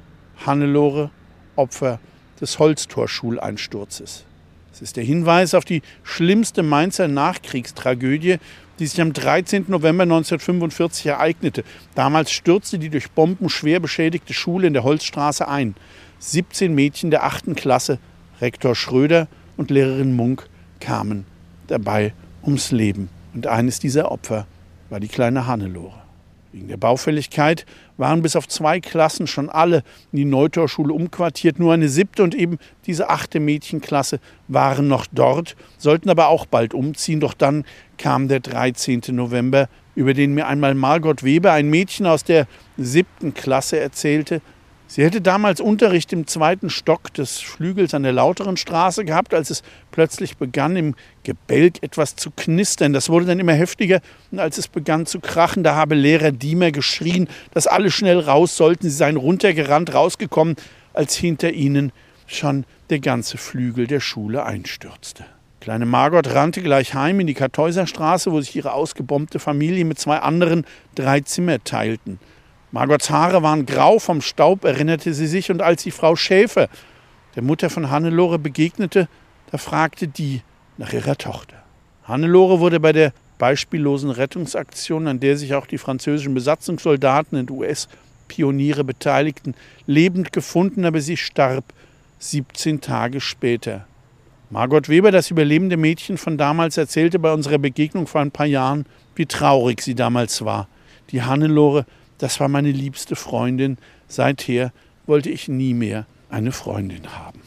[0.44, 1.08] Hannelore,
[1.56, 2.00] Opfer
[2.38, 4.26] des Holztorschuleinsturzes.
[4.74, 8.38] Es ist der Hinweis auf die schlimmste Mainzer Nachkriegstragödie,
[8.80, 9.66] die sich am 13.
[9.68, 11.62] November 1945 ereignete.
[11.94, 15.76] Damals stürzte die durch Bomben schwer beschädigte Schule in der Holzstraße ein.
[16.18, 17.54] 17 Mädchen der 8.
[17.54, 18.00] Klasse,
[18.40, 20.48] Rektor Schröder und Lehrerin Munk,
[20.80, 21.24] kamen
[21.68, 23.10] dabei ums Leben.
[23.32, 24.44] Und eines dieser Opfer
[24.90, 26.03] war die kleine Hannelore.
[26.54, 29.78] Wegen der Baufälligkeit waren bis auf zwei Klassen schon alle
[30.12, 31.58] in die Neutorschule umquartiert.
[31.58, 36.72] Nur eine siebte und eben diese achte Mädchenklasse waren noch dort, sollten aber auch bald
[36.72, 37.18] umziehen.
[37.18, 37.64] Doch dann
[37.98, 39.02] kam der 13.
[39.08, 44.40] November, über den mir einmal Margot Weber, ein Mädchen aus der siebten Klasse, erzählte,
[44.86, 49.50] Sie hätte damals Unterricht im zweiten Stock des Flügels an der lauteren Straße gehabt, als
[49.50, 52.92] es plötzlich begann, im Gebälk etwas zu knistern.
[52.92, 56.70] Das wurde dann immer heftiger und als es begann zu krachen, da habe Lehrer Diemer
[56.70, 58.88] geschrien, dass alle schnell raus sollten.
[58.88, 60.56] Sie seien runtergerannt, rausgekommen,
[60.92, 61.90] als hinter ihnen
[62.26, 65.24] schon der ganze Flügel der Schule einstürzte.
[65.60, 70.18] Kleine Margot rannte gleich heim in die Kartäuserstraße, wo sich ihre ausgebombte Familie mit zwei
[70.18, 72.18] anderen drei Zimmer teilten.
[72.74, 76.68] Margots Haare waren grau vom Staub, erinnerte sie sich, und als sie Frau Schäfer,
[77.36, 79.06] der Mutter von Hannelore, begegnete,
[79.52, 80.42] da fragte die
[80.76, 81.62] nach ihrer Tochter.
[82.02, 88.82] Hannelore wurde bei der beispiellosen Rettungsaktion, an der sich auch die französischen Besatzungssoldaten und US-Pioniere
[88.82, 89.54] beteiligten,
[89.86, 91.62] lebend gefunden, aber sie starb
[92.18, 93.86] 17 Tage später.
[94.50, 98.84] Margot Weber, das überlebende Mädchen von damals, erzählte bei unserer Begegnung vor ein paar Jahren,
[99.14, 100.66] wie traurig sie damals war.
[101.12, 101.86] Die Hannelore
[102.18, 103.78] das war meine liebste Freundin.
[104.08, 104.72] Seither
[105.06, 107.40] wollte ich nie mehr eine Freundin haben.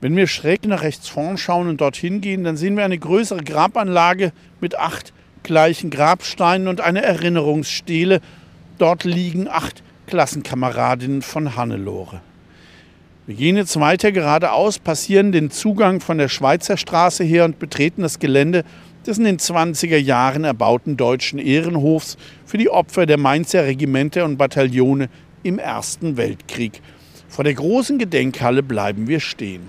[0.00, 3.42] Wenn wir schräg nach rechts vorn schauen und dorthin gehen, dann sehen wir eine größere
[3.42, 8.20] Grabanlage mit acht gleichen Grabsteinen und eine Erinnerungsstele.
[8.78, 12.20] Dort liegen acht Klassenkameradinnen von Hannelore.
[13.26, 18.02] Wir gehen jetzt weiter geradeaus, passieren den Zugang von der Schweizer Straße her und betreten
[18.02, 18.64] das Gelände
[19.08, 24.36] des in den 20er Jahren erbauten deutschen Ehrenhofs für die Opfer der Mainzer Regimenter und
[24.36, 25.08] Bataillone
[25.42, 26.82] im Ersten Weltkrieg.
[27.26, 29.68] Vor der großen Gedenkhalle bleiben wir stehen.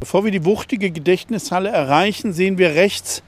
[0.00, 3.22] Bevor wir die wuchtige Gedächtnishalle erreichen, sehen wir rechts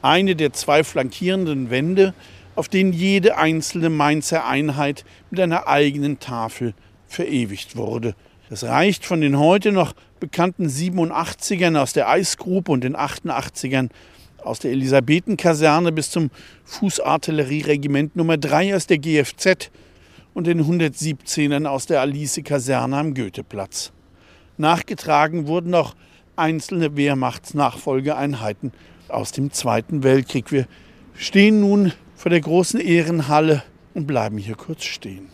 [0.00, 2.14] eine der zwei flankierenden Wände,
[2.56, 6.72] auf denen jede einzelne Mainzer Einheit mit einer eigenen Tafel
[7.06, 8.14] verewigt wurde.
[8.50, 13.90] Das reicht von den heute noch bekannten 87ern aus der Eisgrube und den 88ern
[14.42, 16.30] aus der Elisabethenkaserne bis zum
[16.64, 19.70] Fußartillerieregiment Nummer 3 aus der GFZ
[20.34, 23.92] und den 117ern aus der Alice-Kaserne am Goetheplatz.
[24.58, 25.94] Nachgetragen wurden noch
[26.34, 28.72] einzelne Wehrmachtsnachfolgeeinheiten
[29.06, 30.50] aus dem Zweiten Weltkrieg.
[30.50, 30.66] Wir
[31.14, 33.62] stehen nun vor der großen Ehrenhalle
[33.94, 35.28] und bleiben hier kurz stehen.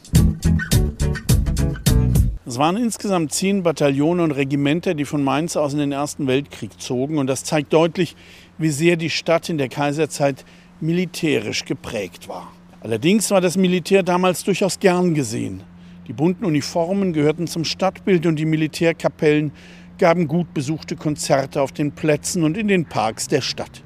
[2.48, 6.80] Es waren insgesamt zehn Bataillone und Regimenter, die von Mainz aus in den Ersten Weltkrieg
[6.80, 7.18] zogen.
[7.18, 8.14] Und das zeigt deutlich,
[8.56, 10.44] wie sehr die Stadt in der Kaiserzeit
[10.80, 12.52] militärisch geprägt war.
[12.80, 15.64] Allerdings war das Militär damals durchaus gern gesehen.
[16.06, 19.50] Die bunten Uniformen gehörten zum Stadtbild und die Militärkapellen
[19.98, 23.82] gaben gut besuchte Konzerte auf den Plätzen und in den Parks der Stadt.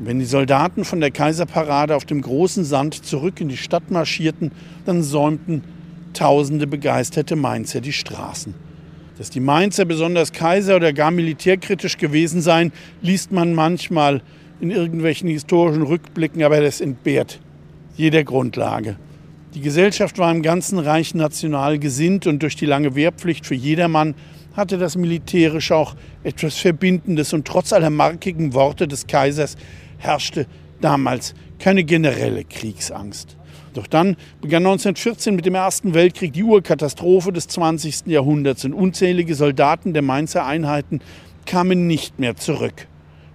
[0.00, 4.50] Wenn die Soldaten von der Kaiserparade auf dem großen Sand zurück in die Stadt marschierten,
[4.84, 5.62] dann säumten
[6.16, 8.54] tausende begeisterte Mainzer die Straßen.
[9.18, 14.22] Dass die Mainzer besonders kaiser- oder gar militärkritisch gewesen seien, liest man manchmal
[14.60, 17.40] in irgendwelchen historischen Rückblicken, aber das entbehrt
[17.96, 18.96] jeder Grundlage.
[19.54, 24.14] Die Gesellschaft war im ganzen Reich national gesinnt und durch die lange Wehrpflicht für jedermann
[24.54, 29.56] hatte das militärisch auch etwas Verbindendes und trotz aller markigen Worte des Kaisers
[29.98, 30.46] herrschte
[30.80, 33.36] damals keine generelle Kriegsangst.
[33.76, 38.06] Doch dann begann 1914 mit dem Ersten Weltkrieg die Urkatastrophe des 20.
[38.06, 41.00] Jahrhunderts und unzählige Soldaten der Mainzer Einheiten
[41.44, 42.88] kamen nicht mehr zurück.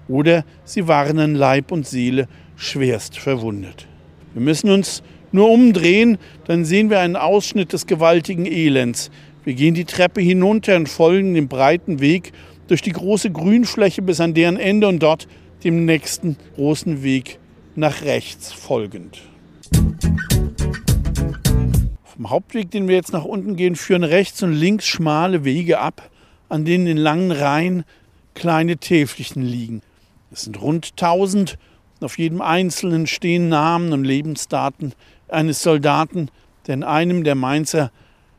[0.07, 3.87] Oder sie waren an Leib und Seele schwerst verwundet.
[4.33, 9.11] Wir müssen uns nur umdrehen, dann sehen wir einen Ausschnitt des gewaltigen Elends.
[9.43, 12.31] Wir gehen die Treppe hinunter und folgen dem breiten Weg
[12.67, 15.27] durch die große Grünfläche bis an deren Ende und dort
[15.63, 17.37] dem nächsten großen Weg
[17.75, 19.21] nach rechts folgend.
[22.21, 26.11] Vom Hauptweg, den wir jetzt nach unten gehen, führen rechts und links schmale Wege ab,
[26.49, 27.83] an denen in langen Reihen
[28.35, 29.81] kleine Täfelchen liegen.
[30.29, 31.57] Es sind rund 1000
[31.99, 34.93] und auf jedem einzelnen stehen Namen und Lebensdaten
[35.29, 36.29] eines Soldaten,
[36.67, 37.91] der in einem der Mainzer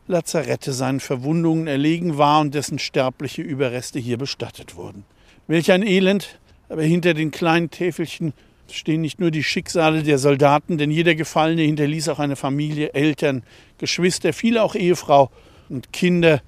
[0.07, 5.05] Lazarette seinen Verwundungen erlegen war und dessen sterbliche Überreste hier bestattet wurden.
[5.47, 8.33] Welch ein Elend, aber hinter den kleinen Täfelchen
[8.71, 13.43] stehen nicht nur die Schicksale der Soldaten, denn jeder Gefallene hinterließ auch eine Familie, Eltern,
[13.79, 15.31] Geschwister, viele auch Ehefrau
[15.69, 16.41] und Kinder.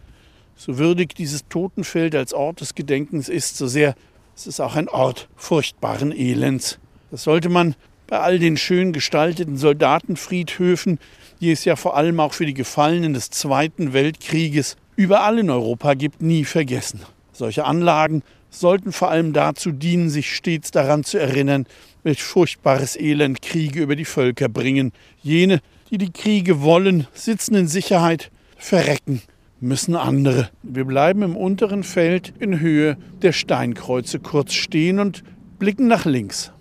[0.56, 3.94] So würdig dieses Totenfeld als Ort des Gedenkens ist, so sehr
[4.36, 6.78] ist es auch ein Ort furchtbaren Elends.
[7.10, 7.74] Das sollte man
[8.06, 10.98] bei all den schön gestalteten Soldatenfriedhöfen,
[11.40, 15.94] die es ja vor allem auch für die Gefallenen des Zweiten Weltkrieges überall in Europa
[15.94, 17.00] gibt, nie vergessen.
[17.32, 18.22] Solche Anlagen
[18.60, 21.66] sollten vor allem dazu dienen, sich stets daran zu erinnern,
[22.02, 24.92] welch furchtbares Elend Kriege über die Völker bringen.
[25.22, 29.22] Jene, die die Kriege wollen, sitzen in Sicherheit, verrecken
[29.60, 30.50] müssen andere.
[30.62, 35.24] Wir bleiben im unteren Feld in Höhe der Steinkreuze kurz stehen und
[35.58, 36.52] blicken nach links.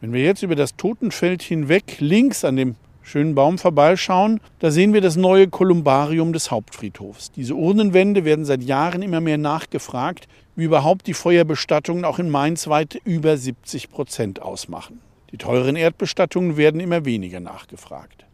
[0.00, 4.92] Wenn wir jetzt über das Totenfeld hinweg links an dem schönen Baum vorbeischauen, da sehen
[4.92, 7.32] wir das neue Kolumbarium des Hauptfriedhofs.
[7.32, 12.68] Diese Urnenwände werden seit Jahren immer mehr nachgefragt, wie überhaupt die Feuerbestattungen auch in Mainz
[12.68, 15.00] weit über 70 Prozent ausmachen.
[15.30, 18.26] Die teuren Erdbestattungen werden immer weniger nachgefragt.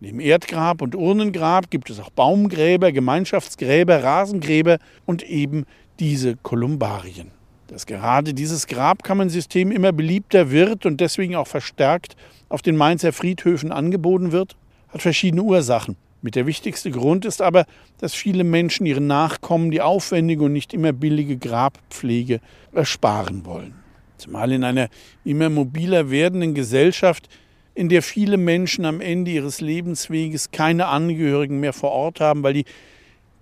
[0.00, 5.64] Neben Erdgrab und Urnengrab gibt es auch Baumgräber, Gemeinschaftsgräber, Rasengräber und eben
[6.00, 7.30] diese Kolumbarien.
[7.68, 12.16] Dass gerade dieses Grabkammern-System immer beliebter wird und deswegen auch verstärkt
[12.52, 14.56] auf den Mainzer Friedhöfen angeboten wird,
[14.88, 15.96] hat verschiedene Ursachen.
[16.20, 17.64] Mit der wichtigste Grund ist aber,
[17.98, 22.40] dass viele Menschen ihren Nachkommen die aufwendige und nicht immer billige Grabpflege
[22.72, 23.74] ersparen wollen.
[24.18, 24.88] Zumal in einer
[25.24, 27.28] immer mobiler werdenden Gesellschaft,
[27.74, 32.52] in der viele Menschen am Ende ihres Lebensweges keine Angehörigen mehr vor Ort haben, weil
[32.52, 32.66] die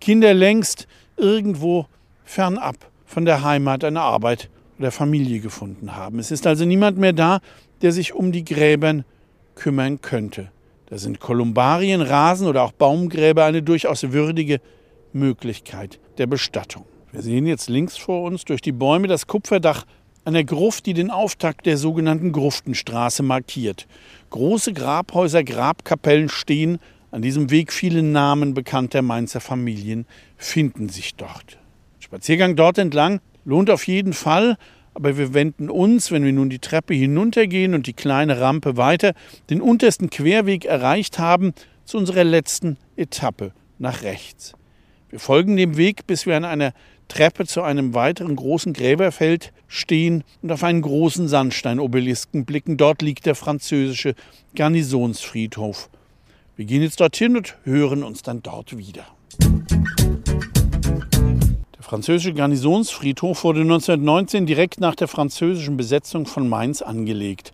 [0.00, 1.86] Kinder längst irgendwo
[2.24, 6.20] fernab von der Heimat eine Arbeit oder Familie gefunden haben.
[6.20, 7.40] Es ist also niemand mehr da,
[7.82, 9.04] der sich um die Gräbern
[9.54, 10.50] kümmern könnte.
[10.86, 14.60] Da sind Kolumbarien, Rasen oder auch Baumgräber eine durchaus würdige
[15.12, 16.84] Möglichkeit der Bestattung.
[17.12, 19.84] Wir sehen jetzt links vor uns durch die Bäume das Kupferdach
[20.24, 23.86] einer Gruft, die den Auftakt der sogenannten Gruftenstraße markiert.
[24.30, 26.78] Große Grabhäuser, Grabkapellen stehen.
[27.10, 31.58] An diesem Weg viele Namen bekannter Mainzer Familien finden sich dort.
[31.98, 34.56] Spaziergang dort entlang lohnt auf jeden Fall,
[34.94, 39.14] aber wir wenden uns, wenn wir nun die Treppe hinuntergehen und die kleine Rampe weiter,
[39.48, 41.52] den untersten Querweg erreicht haben,
[41.84, 44.54] zu unserer letzten Etappe nach rechts.
[45.08, 46.72] Wir folgen dem Weg, bis wir an einer
[47.08, 52.76] Treppe zu einem weiteren großen Gräberfeld stehen und auf einen großen Sandsteinobelisken blicken.
[52.76, 54.14] Dort liegt der französische
[54.54, 55.90] Garnisonsfriedhof.
[56.56, 59.06] Wir gehen jetzt dorthin und hören uns dann dort wieder
[61.90, 67.52] französische Garnisonsfriedhof wurde 1919 direkt nach der französischen Besetzung von Mainz angelegt.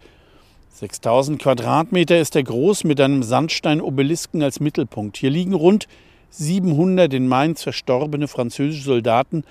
[0.74, 5.16] 6000 Quadratmeter ist er groß mit einem Sandstein-Obelisken als Mittelpunkt.
[5.16, 5.88] Hier liegen rund
[6.28, 9.42] 700 in Mainz verstorbene französische Soldaten,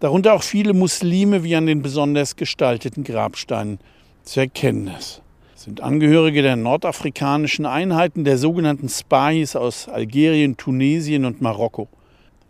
[0.00, 3.78] darunter auch viele Muslime, wie an den besonders gestalteten Grabsteinen
[4.24, 5.22] zu erkennen ist.
[5.54, 11.88] Sind Angehörige der nordafrikanischen Einheiten der sogenannten Spies aus Algerien, Tunesien und Marokko.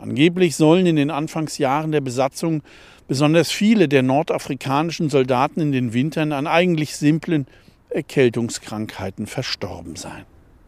[0.01, 2.63] Angeblich sollen in den Anfangsjahren der Besatzung
[3.07, 7.47] besonders viele der nordafrikanischen Soldaten in den Wintern an eigentlich simplen
[7.91, 10.25] Erkältungskrankheiten verstorben sein.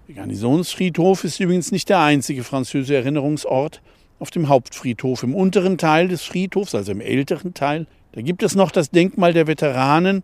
[0.08, 3.80] Der Garnisonsfriedhof ist übrigens nicht der einzige französische Erinnerungsort
[4.18, 5.22] auf dem Hauptfriedhof.
[5.22, 9.32] Im unteren Teil des Friedhofs, also im älteren Teil, da gibt es noch das Denkmal
[9.32, 10.22] der Veteranen,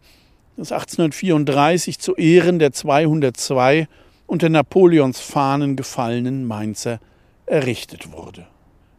[0.59, 3.89] das 1834 zu Ehren der 202
[4.27, 7.01] unter Napoleons Fahnen gefallenen Mainzer
[7.47, 8.47] errichtet wurde.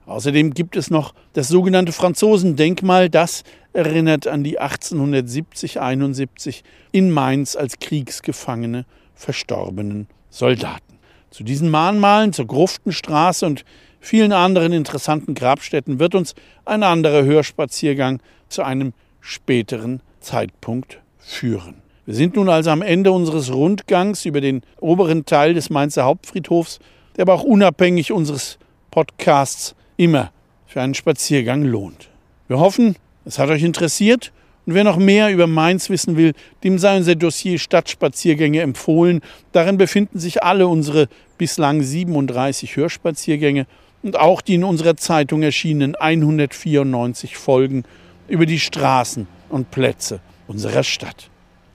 [0.10, 3.44] Außerdem gibt es noch das sogenannte Franzosendenkmal, das
[3.74, 10.98] erinnert an die 1870-71 in Mainz als Kriegsgefangene verstorbenen Soldaten.
[11.30, 13.64] Zu diesen Mahnmalen, zur Gruftenstraße und
[14.00, 16.34] vielen anderen interessanten Grabstätten wird uns
[16.66, 21.84] ein anderer Hörspaziergang zu einem späteren Zeitpunkt führen.
[22.08, 26.80] Wir sind nun also am Ende unseres Rundgangs über den oberen Teil des Mainzer Hauptfriedhofs,
[27.16, 28.58] der aber auch unabhängig unseres
[28.90, 30.32] Podcasts immer
[30.66, 32.10] für einen Spaziergang lohnt.
[32.48, 32.96] Wir hoffen,
[33.26, 34.32] es hat euch interessiert
[34.66, 36.34] und wer noch mehr über Mainz wissen will,
[36.64, 39.22] dem sei unser Dossier Stadtspaziergänge empfohlen.
[39.52, 43.68] Darin befinden sich alle unsere bislang 37 Hörspaziergänge
[44.02, 47.84] und auch die in unserer Zeitung erschienenen 194 Folgen
[48.30, 51.30] über die Straßen und Plätze unserer Stadt.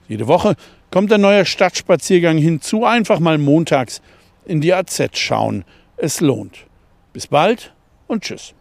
[0.07, 0.55] Jede Woche
[0.89, 2.85] kommt ein neuer Stadtspaziergang hinzu.
[2.85, 4.01] Einfach mal montags
[4.45, 5.63] in die AZ schauen.
[5.97, 6.65] Es lohnt.
[7.13, 7.74] Bis bald
[8.07, 8.53] und tschüss.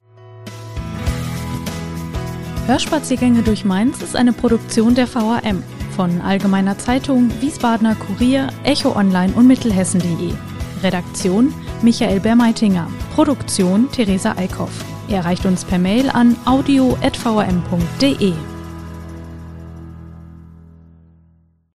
[2.66, 5.62] Hörspaziergänge durch Mainz ist eine Produktion der VAM
[5.94, 10.32] von Allgemeiner Zeitung, Wiesbadener Kurier, Echo Online und Mittelhessen.de.
[10.82, 12.88] Redaktion Michael Bermeitinger.
[13.14, 14.84] Produktion Theresa Eickhoff.
[15.08, 18.32] Er erreicht uns per Mail an audio.vam.de.